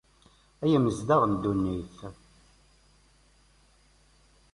Ay 0.63 0.71
imezdaɣ 0.77 1.21
n 1.25 1.33
ddunit! 1.35 1.97